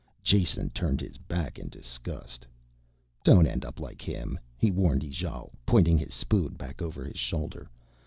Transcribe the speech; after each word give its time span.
Jason 0.23 0.71
turned 0.71 0.99
his 0.99 1.19
back 1.19 1.59
in 1.59 1.69
disgust. 1.69 2.47
"Don't 3.23 3.45
end 3.45 3.63
up 3.63 3.79
like 3.79 4.01
him," 4.01 4.39
he 4.57 4.71
warned 4.71 5.03
Ijale, 5.03 5.51
pointing 5.63 5.99
his 5.99 6.11
spoon 6.15 6.55
back 6.55 6.81
over 6.81 7.05
his 7.05 7.19
shoulder. 7.19 7.69